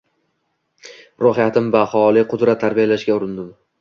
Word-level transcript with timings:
Ruhiyatim 1.25 1.67
baholi 1.77 2.25
qudrat 2.33 2.63
tarbiyalashga 2.67 3.19
urindim. 3.19 3.55